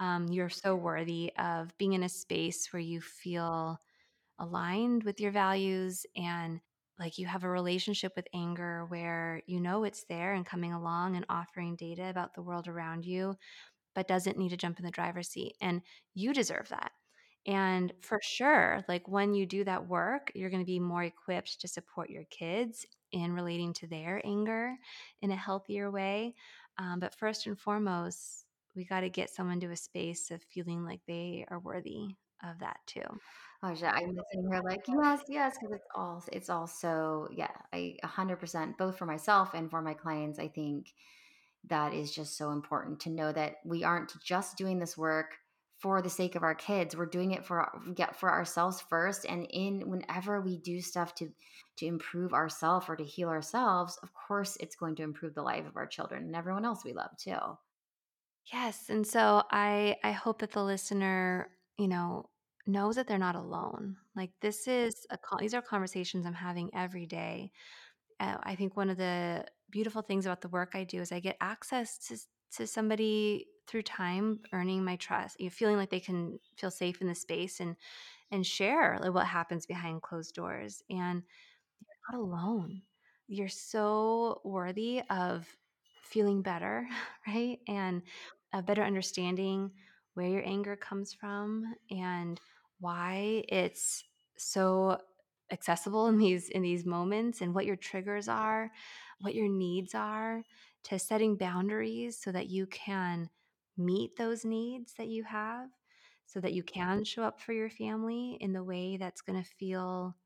[0.00, 3.80] Um, you're so worthy of being in a space where you feel
[4.38, 6.60] aligned with your values and
[6.98, 11.16] like you have a relationship with anger where you know it's there and coming along
[11.16, 13.36] and offering data about the world around you,
[13.94, 15.56] but doesn't need to jump in the driver's seat.
[15.60, 15.82] And
[16.14, 16.92] you deserve that.
[17.46, 21.60] And for sure, like when you do that work, you're going to be more equipped
[21.60, 24.74] to support your kids in relating to their anger
[25.22, 26.34] in a healthier way.
[26.78, 30.84] Um, but first and foremost, we got to get someone to a space of feeling
[30.84, 32.14] like they are worthy
[32.44, 33.00] of that too.
[33.62, 37.96] Oh yeah, I'm sitting here like yes, yes, because it's all it's also yeah, I
[38.04, 40.38] 100% both for myself and for my clients.
[40.38, 40.92] I think
[41.68, 45.36] that is just so important to know that we aren't just doing this work
[45.78, 46.96] for the sake of our kids.
[46.96, 51.28] We're doing it for get for ourselves first and in whenever we do stuff to
[51.76, 55.66] to improve ourselves or to heal ourselves of course it's going to improve the life
[55.66, 57.36] of our children and everyone else we love too.
[58.52, 62.30] Yes and so i i hope that the listener you know
[62.66, 63.96] knows that they're not alone.
[64.16, 67.52] Like this is a these are conversations i'm having every day.
[68.18, 71.20] Uh, i think one of the beautiful things about the work i do is i
[71.20, 72.16] get access to
[72.56, 77.00] to somebody through time earning my trust you know, feeling like they can feel safe
[77.00, 77.76] in the space and
[78.31, 81.22] and share like what happens behind closed doors and
[81.81, 82.83] you're not alone.
[83.29, 85.46] You're so worthy of
[86.02, 86.88] feeling better
[87.26, 87.59] right?
[87.68, 88.02] And
[88.52, 89.72] a better understanding
[90.14, 92.40] where your anger comes from and
[92.81, 94.05] why it's
[94.38, 94.98] so
[95.50, 98.70] accessible in these in these moments and what your triggers are
[99.20, 100.42] what your needs are
[100.83, 103.31] to setting boundaries so that you can
[103.76, 105.68] meet those needs that you have
[106.26, 109.48] so that you can show up for your family in the way that's going to
[109.58, 110.16] feel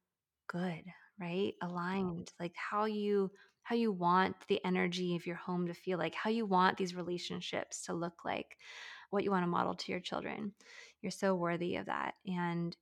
[0.48, 0.82] good
[1.20, 1.54] right?
[1.62, 3.30] Aligned like how you
[3.62, 6.96] how you want the energy of your home to feel like how you want these
[6.96, 8.56] relationships to look like
[9.10, 10.52] what you want to model to your children.
[11.02, 12.76] You're so worthy of that and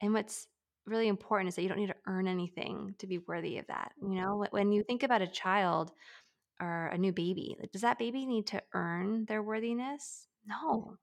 [0.00, 0.46] and what's
[0.86, 3.92] really important is that you don't need to earn anything to be worthy of that
[4.00, 4.46] you know?
[4.50, 5.92] When you think about a child
[6.60, 10.26] or a new baby, like, does that baby need to earn their worthiness?
[10.46, 10.96] No.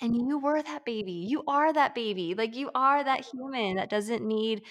[0.00, 1.12] And you were that baby.
[1.12, 2.34] You are that baby.
[2.34, 4.62] Like, you are that human that doesn't need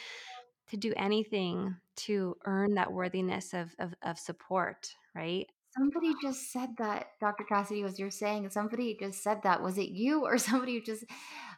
[0.69, 5.47] to do anything to earn that worthiness of of of support, right?
[5.77, 7.43] Somebody just said that, Dr.
[7.43, 9.61] Cassidy, was you're saying somebody just said that.
[9.61, 11.03] Was it you or somebody who just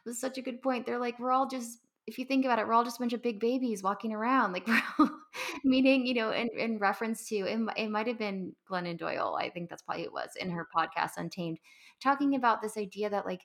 [0.04, 0.86] was such a good point.
[0.86, 3.12] They're like, we're all just if you think about it, we're all just a bunch
[3.12, 4.52] of big babies walking around.
[4.52, 5.10] Like we're all
[5.64, 9.36] meaning, you know, in, in reference to it, it might have been Glennon Doyle.
[9.40, 11.58] I think that's probably it was in her podcast Untamed,
[12.02, 13.42] talking about this idea that like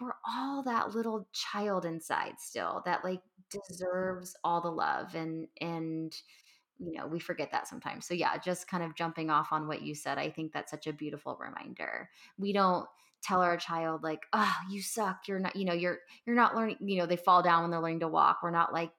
[0.00, 3.20] we're all that little child inside still that like
[3.68, 6.14] deserves all the love and and
[6.78, 8.06] you know, we forget that sometimes.
[8.06, 10.86] So yeah, just kind of jumping off on what you said, I think that's such
[10.86, 12.08] a beautiful reminder.
[12.38, 12.86] We don't
[13.22, 15.26] tell our child like, "Oh, you suck.
[15.26, 17.80] You're not, you know, you're you're not learning, you know, they fall down when they're
[17.80, 18.92] learning to walk." We're not like,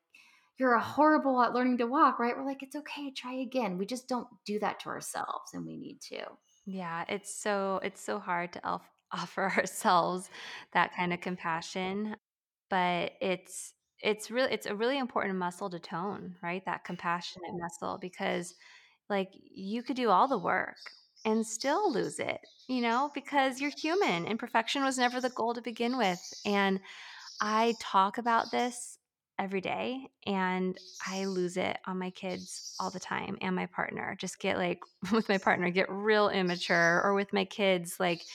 [0.60, 2.36] "You're a horrible at learning to walk," right?
[2.38, 5.78] We're like, "It's okay, try again." We just don't do that to ourselves and we
[5.78, 6.38] need to.
[6.66, 10.30] Yeah, it's so it's so hard to elf offer ourselves
[10.74, 12.16] that kind of compassion,
[12.70, 16.64] but it's it's really it's a really important muscle to tone, right?
[16.66, 18.56] That compassionate muscle because
[19.10, 20.92] like you could do all the work
[21.26, 25.54] and still lose it, you know, because you're human and perfection was never the goal
[25.56, 26.20] to begin with.
[26.46, 26.80] And
[27.42, 28.99] I talk about this
[29.40, 34.16] every day and I lose it on my kids all the time and my partner.
[34.20, 34.82] Just get like
[35.14, 38.26] with my partner, get real immature or with my kids, like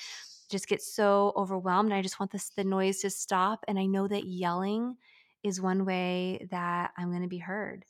[0.51, 1.93] just get so overwhelmed.
[1.93, 3.64] I just want this the noise to stop.
[3.69, 4.97] And I know that yelling
[5.43, 7.85] is one way that I'm gonna be heard.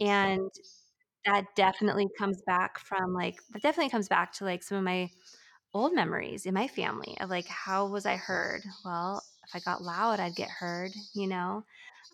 [0.00, 0.50] And
[1.24, 5.10] that definitely comes back from like that definitely comes back to like some of my
[5.74, 8.62] old memories in my family of like how was I heard?
[8.84, 11.64] Well, if I got loud, I'd get heard, you know?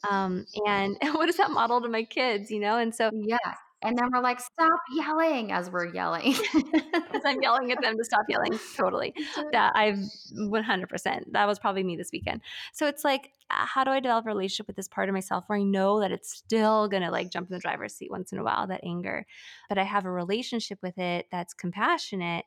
[0.09, 2.77] Um, and what is that model to my kids, you know?
[2.79, 3.39] And so yeah
[3.83, 6.35] And then we're like, "Stop yelling," as we're yelling.
[7.15, 9.15] as I'm yelling at them to stop yelling, totally.
[9.53, 9.99] That I've
[10.37, 11.33] 100%.
[11.33, 12.43] That was probably me this weekend.
[12.73, 15.45] So it's like, uh, how do I develop a relationship with this part of myself
[15.47, 18.39] where I know that it's still gonna like jump in the driver's seat once in
[18.39, 19.27] a while, that anger,
[19.69, 22.45] but I have a relationship with it that's compassionate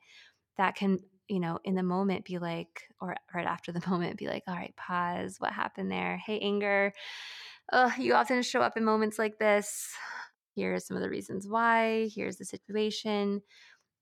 [0.58, 1.00] that can
[1.34, 4.56] you know in the moment be like or right after the moment be like all
[4.56, 6.22] right pause what happened there?
[6.24, 6.94] Hey anger
[7.72, 9.90] uh, you often show up in moments like this.
[10.54, 12.10] Here are some of the reasons why.
[12.14, 13.42] Here's the situation.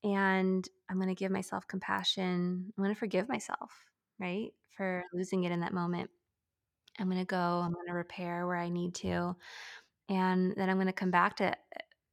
[0.04, 2.74] And i'm going to give myself compassion.
[2.76, 3.72] I'm going to forgive myself
[4.20, 6.10] right for losing it in that moment.
[7.00, 9.36] I'm going to go i'm going to repair where i need to
[10.10, 11.56] and then i'm going to come back to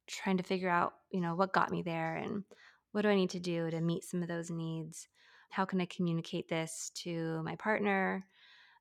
[0.07, 2.43] trying to figure out you know what got me there and
[2.91, 5.07] what do I need to do to meet some of those needs?
[5.49, 8.25] How can I communicate this to my partner,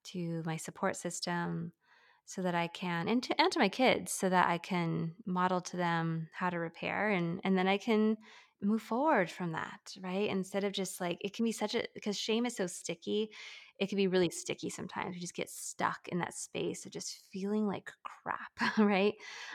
[0.05, 1.73] to my support system,
[2.25, 5.63] so that I can, and to, and to my kids, so that I can model
[5.63, 8.19] to them how to repair and, and then I can
[8.61, 10.29] move forward from that, right?
[10.29, 13.31] Instead of just like, it can be such a, because shame is so sticky,
[13.79, 15.15] it can be really sticky sometimes.
[15.15, 19.15] You just get stuck in that space of just feeling like crap, right?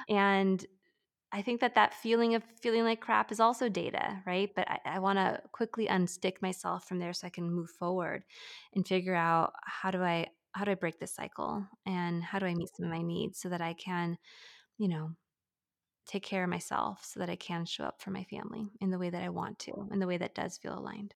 [0.10, 0.66] And
[1.34, 4.52] I think that that feeling of feeling like crap is also data, right?
[4.56, 8.24] But I, I want to quickly unstick myself from there so I can move forward
[8.74, 12.46] and figure out how do I how do I break this cycle and how do
[12.46, 14.18] I meet some of my needs so that I can,
[14.78, 15.12] you know,
[16.08, 19.00] take care of myself so that I can show up for my family in the
[19.00, 21.16] way that I want to, in the way that does feel aligned.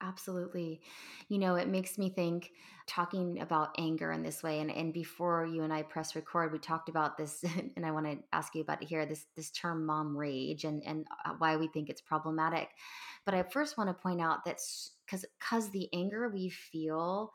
[0.00, 0.80] Absolutely.
[1.28, 2.52] You know, it makes me think
[2.86, 6.60] talking about anger in this way and and before you and I press record, we
[6.60, 7.44] talked about this
[7.76, 10.82] and I want to ask you about it here this this term mom rage and
[10.86, 12.68] and uh, why we think it's problematic.
[13.24, 14.60] But I first want to point out that
[15.08, 15.24] cuz
[15.70, 17.32] the anger we feel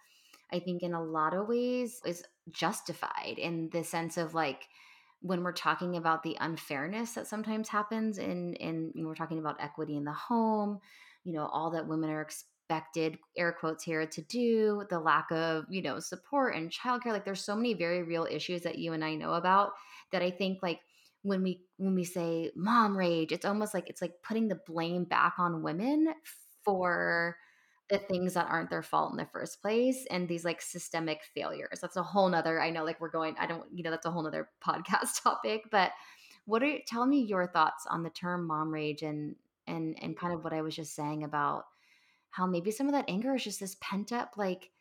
[0.52, 4.68] I think in a lot of ways is justified in the sense of like
[5.22, 9.96] when we're talking about the unfairness that sometimes happens in in we're talking about equity
[9.96, 10.80] in the home,
[11.24, 12.22] you know, all that women are
[12.74, 17.26] expected air quotes here to do the lack of you know support and childcare like
[17.26, 19.72] there's so many very real issues that you and i know about
[20.12, 20.80] that i think like
[21.22, 25.04] when we when we say mom rage it's almost like it's like putting the blame
[25.04, 26.14] back on women
[26.64, 27.38] for
[27.90, 31.80] the things that aren't their fault in the first place and these like systemic failures.
[31.82, 34.12] That's a whole nother i know like we're going i don't you know that's a
[34.12, 35.92] whole nother podcast topic but
[36.46, 39.36] what are you tell me your thoughts on the term mom rage and
[39.68, 41.66] and and kind of what i was just saying about
[42.34, 44.72] how maybe some of that anger is just this pent up like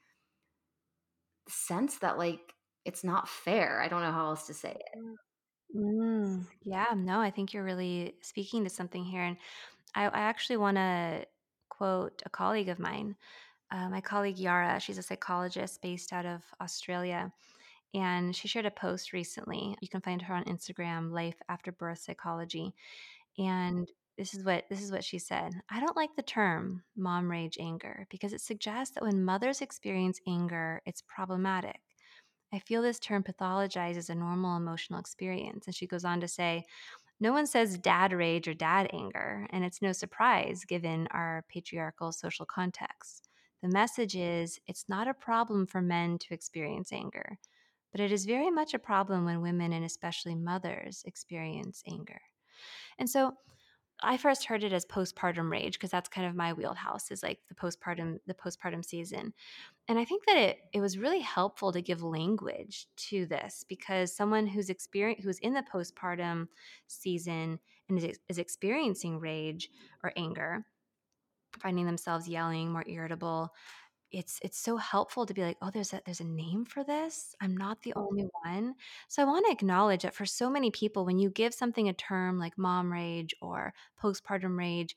[1.48, 3.80] sense that like it's not fair.
[3.80, 5.76] I don't know how else to say it.
[5.76, 9.22] Mm, yeah, no, I think you're really speaking to something here.
[9.22, 9.36] And
[9.94, 11.26] I, I actually want to
[11.68, 13.16] quote a colleague of mine,
[13.70, 14.80] uh, my colleague Yara.
[14.80, 17.32] She's a psychologist based out of Australia.
[17.94, 19.76] And she shared a post recently.
[19.82, 22.72] You can find her on Instagram, Life After Birth Psychology.
[23.38, 23.86] And
[24.18, 25.52] this is what this is what she said.
[25.70, 30.20] I don't like the term mom rage anger because it suggests that when mothers experience
[30.26, 31.80] anger, it's problematic.
[32.52, 35.66] I feel this term pathologizes a normal emotional experience.
[35.66, 36.64] And she goes on to say,
[37.18, 42.12] no one says dad rage or dad anger, and it's no surprise given our patriarchal
[42.12, 43.28] social context.
[43.62, 47.38] The message is it's not a problem for men to experience anger,
[47.92, 52.20] but it is very much a problem when women and especially mothers experience anger.
[52.98, 53.34] And so
[54.02, 57.38] I first heard it as postpartum rage because that's kind of my wheelhouse is like
[57.48, 59.32] the postpartum the postpartum season.
[59.88, 64.14] And I think that it it was really helpful to give language to this because
[64.14, 66.48] someone who's experience who's in the postpartum
[66.86, 69.70] season and is, is experiencing rage
[70.02, 70.64] or anger,
[71.60, 73.52] finding themselves yelling, more irritable,
[74.12, 77.34] it's it's so helpful to be like, "Oh, there's a there's a name for this.
[77.40, 78.74] I'm not the only one."
[79.08, 81.92] So I want to acknowledge that for so many people, when you give something a
[81.94, 84.96] term like mom rage or postpartum rage,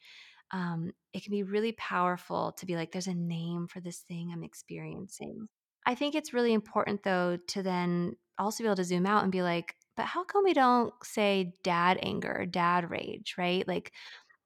[0.52, 4.32] um, it can be really powerful to be like, "There's a name for this thing
[4.32, 5.48] I'm experiencing."
[5.86, 9.32] I think it's really important though to then also be able to zoom out and
[9.32, 13.68] be like, "But how come we don't say dad anger dad rage?" Right?
[13.68, 13.94] Like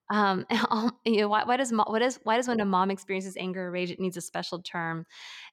[0.10, 2.92] um, um, you know, why, why does mo- what is why does when a mom
[2.92, 5.06] experiences anger or rage, it needs a special term?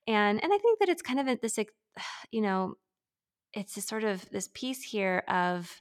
[0.06, 1.58] And and I think that it's kind of this,
[2.30, 2.74] you know,
[3.54, 5.80] it's this sort of this piece here of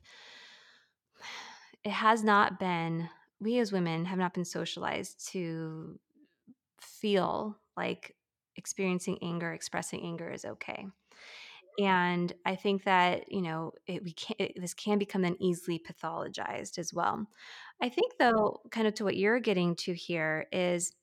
[1.83, 3.09] it has not been
[3.39, 5.99] we as women have not been socialized to
[6.79, 8.15] feel like
[8.55, 10.85] experiencing anger, expressing anger is okay.
[11.77, 15.79] And I think that, you know, it, we can it, this can become then easily
[15.79, 17.27] pathologized as well.
[17.81, 20.93] I think though, kind of to what you're getting to here is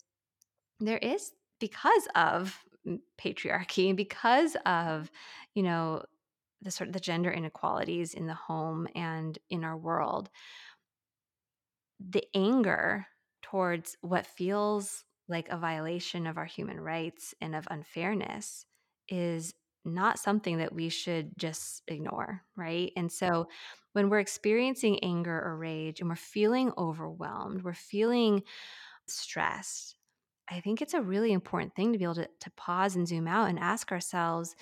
[0.80, 2.58] there is because of
[3.20, 5.10] patriarchy and because of,
[5.54, 6.04] you know,
[6.62, 10.30] the sort of the gender inequalities in the home and in our world,
[12.00, 13.06] the anger
[13.42, 18.66] towards what feels like a violation of our human rights and of unfairness
[19.08, 19.54] is
[19.84, 22.92] not something that we should just ignore, right?
[22.96, 23.48] And so
[23.92, 28.42] when we're experiencing anger or rage and we're feeling overwhelmed, we're feeling
[29.06, 29.96] stressed,
[30.50, 33.26] I think it's a really important thing to be able to, to pause and zoom
[33.26, 34.54] out and ask ourselves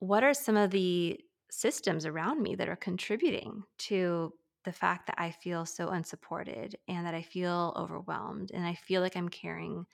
[0.00, 4.32] what are some of the systems around me that are contributing to
[4.64, 9.00] the fact that I feel so unsupported and that I feel overwhelmed and I feel
[9.00, 9.86] like I'm carrying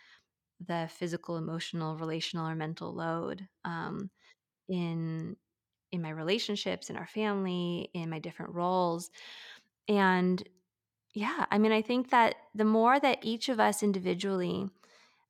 [0.66, 4.10] the physical, emotional, relational, or mental load um,
[4.68, 5.36] in
[5.92, 9.10] in my relationships, in our family, in my different roles,
[9.88, 10.42] and
[11.14, 14.68] yeah, I mean, I think that the more that each of us individually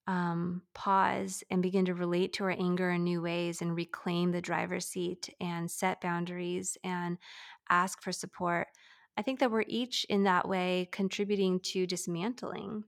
[0.06, 4.40] um, pause and begin to relate to our anger in new ways and reclaim the
[4.40, 7.18] driver's seat and set boundaries and
[7.70, 8.68] ask for support.
[9.16, 12.84] I think that we're each in that way contributing to dismantling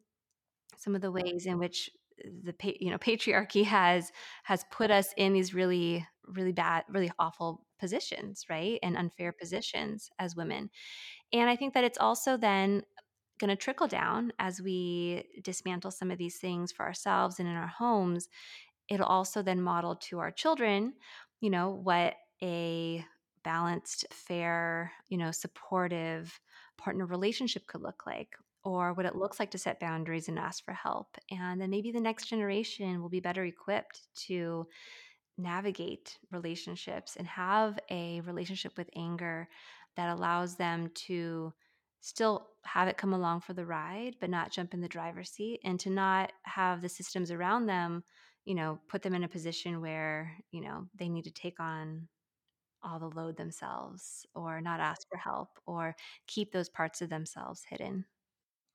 [0.76, 1.90] some of the ways in which
[2.24, 4.10] the you know patriarchy has
[4.44, 9.40] has put us in these really really bad really awful positions right and unfair mm-hmm.
[9.40, 10.70] positions as women.
[11.32, 12.82] And i think that it's also then
[13.38, 17.54] going to trickle down as we dismantle some of these things for ourselves and in
[17.54, 18.28] our homes.
[18.88, 20.94] It'll also then model to our children,
[21.40, 23.04] you know, what a
[23.42, 26.38] balanced, fair, you know, supportive
[26.78, 28.28] partner relationship could look like
[28.66, 31.16] or what it looks like to set boundaries and ask for help.
[31.30, 34.66] And then maybe the next generation will be better equipped to
[35.38, 39.48] navigate relationships and have a relationship with anger
[39.96, 41.52] that allows them to
[42.00, 45.60] still have it come along for the ride, but not jump in the driver's seat
[45.64, 48.04] and to not have the systems around them,
[48.44, 52.08] you know, put them in a position where, you know, they need to take on
[52.82, 55.96] all the load themselves or not ask for help or
[56.26, 58.06] keep those parts of themselves hidden.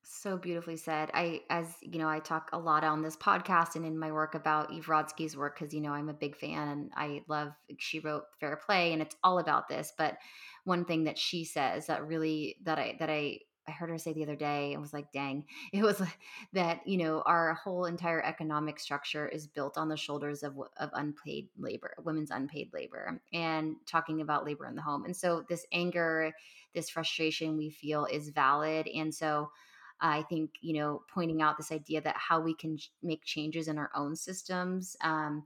[0.03, 1.11] So beautifully said.
[1.13, 4.35] I, as you know, I talk a lot on this podcast and in my work
[4.35, 7.53] about Eve Rodsky's work because you know I'm a big fan and I love.
[7.77, 9.93] She wrote Fair Play and it's all about this.
[9.97, 10.17] But
[10.63, 14.13] one thing that she says that really that I that I I heard her say
[14.13, 16.01] the other day and was like, dang, it was
[16.53, 20.89] that, you know, our whole entire economic structure is built on the shoulders of, of
[20.93, 25.05] unpaid labor, women's unpaid labor, and talking about labor in the home.
[25.05, 26.33] And so this anger,
[26.73, 28.87] this frustration we feel is valid.
[28.87, 29.51] And so
[30.01, 33.77] I think, you know, pointing out this idea that how we can make changes in
[33.77, 34.97] our own systems.
[35.01, 35.43] Um,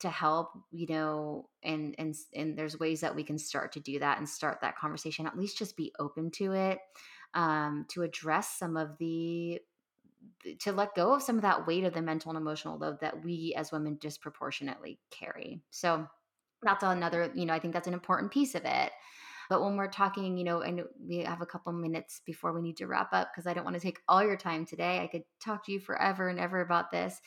[0.00, 3.98] to help you know and and and there's ways that we can start to do
[3.98, 6.78] that and start that conversation at least just be open to it
[7.34, 9.60] um, to address some of the
[10.60, 13.24] to let go of some of that weight of the mental and emotional load that
[13.24, 16.06] we as women disproportionately carry so
[16.62, 18.92] that's another you know i think that's an important piece of it
[19.48, 22.76] But when we're talking, you know, and we have a couple minutes before we need
[22.78, 25.00] to wrap up because I don't want to take all your time today.
[25.00, 27.20] I could talk to you forever and ever about this.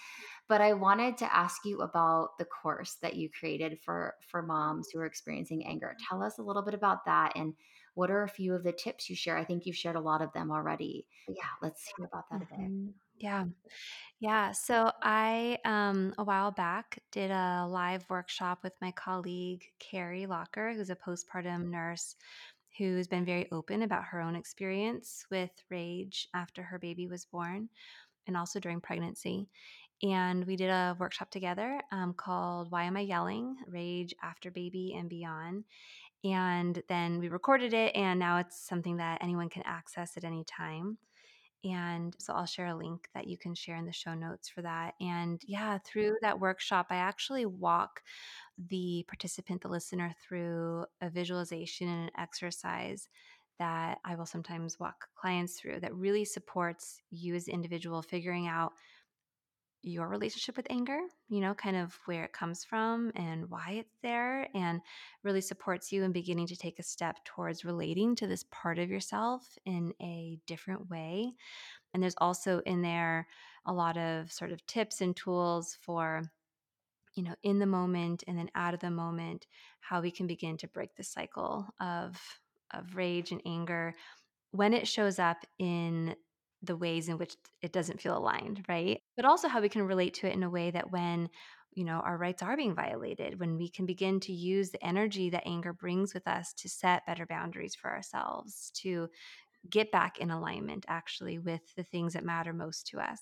[0.48, 4.90] But I wanted to ask you about the course that you created for for moms
[4.92, 5.96] who are experiencing anger.
[5.96, 6.16] Mm-hmm.
[6.16, 7.54] Tell us a little bit about that and
[7.94, 9.38] what are a few of the tips you share?
[9.38, 11.06] I think you've shared a lot of them already.
[11.28, 12.60] But yeah, let's hear about that a bit.
[12.60, 12.88] Mm-hmm.
[13.22, 13.46] Yeah.
[14.20, 14.52] Yeah.
[14.52, 20.74] So I, um, a while back, did a live workshop with my colleague, Carrie Locker,
[20.74, 22.16] who's a postpartum nurse
[22.78, 27.70] who's been very open about her own experience with rage after her baby was born
[28.28, 29.48] and also during pregnancy.
[30.04, 33.56] And we did a workshop together um, called Why Am I Yelling?
[33.68, 35.66] Rage After Baby and Beyond.
[36.24, 40.44] And then we recorded it, and now it's something that anyone can access at any
[40.46, 40.98] time.
[41.64, 44.64] And so I'll share a link that you can share in the show notes for
[44.64, 44.96] that.
[45.00, 48.02] And yeah, through that workshop, I actually walk
[48.58, 53.10] the participant, the listener, through a visualization and an exercise
[53.60, 58.48] that I will sometimes walk clients through that really supports you as an individual figuring
[58.48, 58.74] out
[59.84, 63.96] your relationship with anger, you know, kind of where it comes from and why it's
[64.04, 64.82] there, and
[65.24, 68.90] really supports you in beginning to take a step towards relating to this part of
[68.90, 71.34] yourself in a different way.
[71.94, 73.28] And there's also in there
[73.66, 76.24] a lot of sort of tips and tools for,
[77.16, 79.48] you know, in the moment and then out of the moment,
[79.80, 82.20] how we can begin to break the cycle of
[82.74, 83.94] of rage and anger
[84.52, 86.16] when it shows up in
[86.62, 89.02] the ways in which it doesn't feel aligned, right?
[89.16, 91.30] But also how we can relate to it in a way that when
[91.74, 95.30] you know our rights are being violated when we can begin to use the energy
[95.30, 99.08] that anger brings with us to set better boundaries for ourselves to
[99.70, 103.20] get back in alignment actually with the things that matter most to us.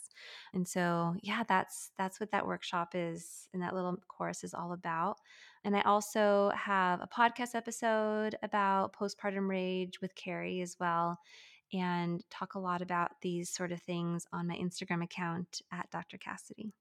[0.53, 4.73] And so yeah that's that's what that workshop is and that little course is all
[4.73, 5.17] about.
[5.65, 11.19] And i also have a podcast episode about postpartum rage with carrie as well
[11.73, 16.17] and talk a lot about these sort of things on my instagram account at dr
[16.17, 16.73] cassidy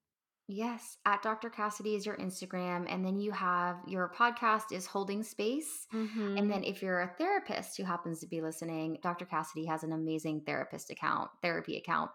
[0.51, 1.51] Yes, at Dr.
[1.51, 2.91] Cassidy is your Instagram.
[2.91, 5.85] And then you have your podcast is Holding Space.
[5.91, 6.49] And mm-hmm.
[6.49, 9.25] then if you're a therapist who happens to be listening, Dr.
[9.25, 12.09] Cassidy has an amazing therapist account, therapy account.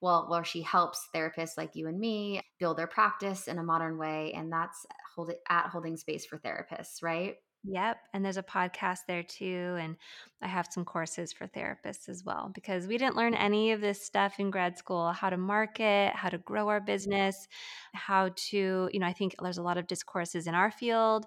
[0.00, 3.98] Well, where she helps therapists like you and me build their practice in a modern
[3.98, 4.32] way.
[4.34, 7.36] And that's hold it at Holding Space for Therapists, right?
[7.68, 7.98] Yep.
[8.12, 9.76] And there's a podcast there too.
[9.80, 9.96] And
[10.40, 14.00] I have some courses for therapists as well because we didn't learn any of this
[14.04, 17.48] stuff in grad school how to market, how to grow our business,
[17.92, 21.26] how to, you know, I think there's a lot of discourses in our field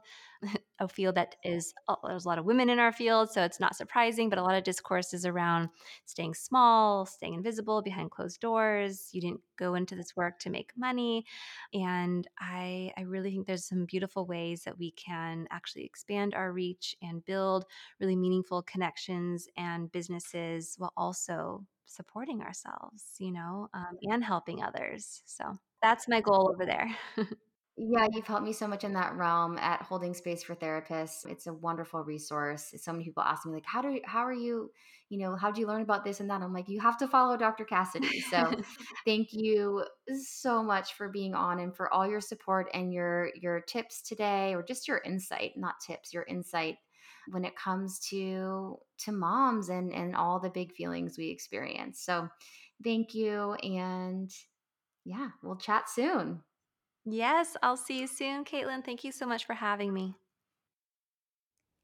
[0.80, 1.74] a field that is
[2.04, 4.56] there's a lot of women in our field, so it's not surprising, but a lot
[4.56, 5.70] of discourse is around
[6.06, 9.10] staying small, staying invisible behind closed doors.
[9.12, 11.26] You didn't go into this work to make money,
[11.74, 16.52] and I I really think there's some beautiful ways that we can actually expand our
[16.52, 17.66] reach and build
[18.00, 25.24] really meaningful connections and businesses while also supporting ourselves, you know, um, and helping others.
[25.26, 25.44] So
[25.82, 26.96] that's my goal over there.
[27.82, 31.26] Yeah, you've helped me so much in that realm at holding space for therapists.
[31.26, 32.74] It's a wonderful resource.
[32.76, 34.70] So many people ask me like, how do how are you,
[35.08, 36.42] you know, how do you learn about this and that?
[36.42, 37.64] I'm like, you have to follow Dr.
[37.64, 38.20] Cassidy.
[38.20, 38.52] So
[39.06, 43.62] thank you so much for being on and for all your support and your your
[43.62, 46.76] tips today or just your insight, not tips, your insight
[47.30, 52.02] when it comes to to moms and and all the big feelings we experience.
[52.02, 52.28] So
[52.84, 54.30] thank you and
[55.06, 56.44] yeah, we'll chat soon.
[57.06, 58.86] Yes, I'll see you soon, Kaitlin.
[58.86, 60.16] Thank you so much for having me.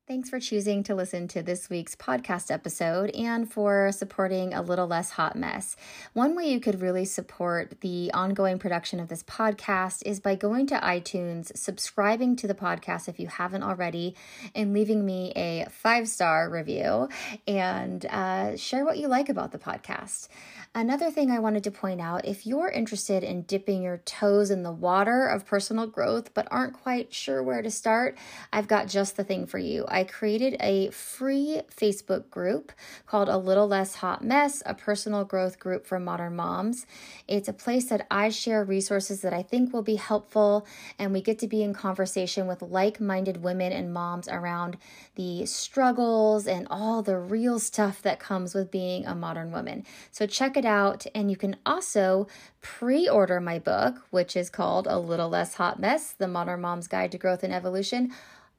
[0.08, 4.86] Thanks for choosing to listen to this week's podcast episode and for supporting A Little
[4.86, 5.76] Less Hot Mess.
[6.14, 10.68] One way you could really support the ongoing production of this podcast is by going
[10.68, 14.14] to iTunes, subscribing to the podcast if you haven't already,
[14.54, 17.10] and leaving me a five star review
[17.48, 20.28] and uh, share what you like about the podcast.
[20.76, 24.62] Another thing I wanted to point out if you're interested in dipping your toes in
[24.62, 28.18] the water of personal growth but aren't quite sure where to start,
[28.52, 29.86] I've got just the thing for you.
[29.96, 32.74] I created a free Facebook group
[33.08, 36.86] called A Little Less Hot Mess, a personal growth group for modern moms.
[37.30, 40.68] It's a place that I share resources that I think will be helpful,
[41.00, 44.76] and we get to be in conversation with like minded women and moms around
[45.16, 49.86] the struggles and all the real stuff that comes with being a modern woman.
[50.12, 51.06] So check it out.
[51.16, 52.28] And you can also
[52.62, 56.90] pre order my book, which is called A Little Less Hot Mess The Modern Mom's
[56.90, 58.12] Guide to Growth and Evolution,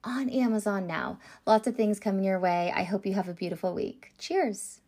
[0.07, 1.19] on Amazon now.
[1.47, 2.73] Lots of things coming your way.
[2.75, 4.13] I hope you have a beautiful week.
[4.19, 4.81] Cheers.